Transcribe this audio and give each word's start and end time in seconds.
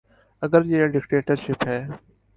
اگر 0.41 0.61
یہ 0.71 0.87
ڈکٹیٹرشپ 0.93 1.59
ہے۔ 1.67 1.79